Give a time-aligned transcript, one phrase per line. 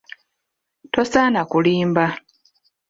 [0.93, 2.05] Tosaana kulimba.